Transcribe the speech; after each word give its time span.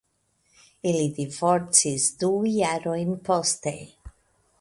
Ili 0.91 1.03
divorcis 1.17 2.07
du 2.23 2.31
jarojn 2.53 3.13
poste. 3.29 3.75